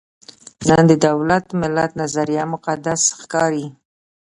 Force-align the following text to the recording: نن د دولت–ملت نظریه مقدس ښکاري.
نن 0.67 0.83
د 0.89 0.91
دولت–ملت 1.05 1.91
نظریه 2.01 2.43
مقدس 2.53 3.01
ښکاري. 3.19 3.65